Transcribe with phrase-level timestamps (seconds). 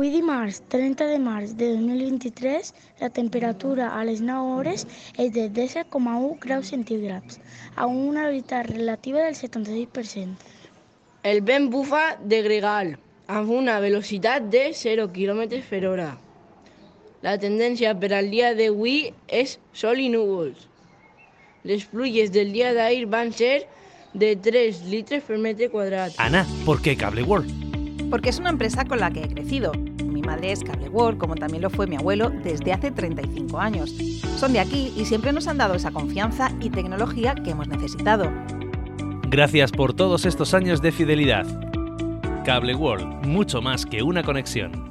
[0.00, 2.70] Avui dimarts 30 de març de 2023
[3.02, 4.86] la temperatura a les 9 hores
[5.20, 7.36] és de 10,1 graus centígrads,
[7.76, 10.48] amb una humitat relativa del 76%.
[11.32, 12.94] El vent bufa de gregal,
[13.28, 16.10] amb una velocitat de 0 km per hora.
[17.20, 20.64] La tendència per al dia d'avui és sol i núvols.
[21.68, 23.66] Les pluges del dia d'ahir van ser
[24.14, 26.16] de 3 litres per metre quadrat.
[26.16, 27.59] Ana, ¿por qué Cable World?
[28.10, 29.72] Porque es una empresa con la que he crecido.
[30.04, 33.94] Mi madre es Cable World, como también lo fue mi abuelo desde hace 35 años.
[34.36, 38.30] Son de aquí y siempre nos han dado esa confianza y tecnología que hemos necesitado.
[39.28, 41.46] Gracias por todos estos años de fidelidad.
[42.44, 44.89] Cable World, mucho más que una conexión.